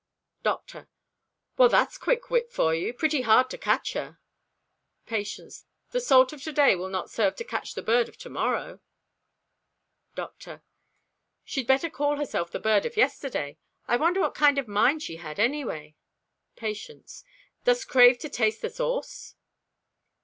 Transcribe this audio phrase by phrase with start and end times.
[0.41, 2.91] Doctor.—"Well, that's quick wit for you.
[2.91, 4.17] Pretty hard to catch her."
[5.05, 8.79] Patience.—"The salt of today will not serve to catch the bird of tomorrow."
[10.15, 13.59] Doctor.—"She'd better call herself the bird of yesterday.
[13.87, 15.93] I wonder what kind of a mind she had, anyway."
[16.55, 19.35] Patience.—"Dost crave to taste the sauce?"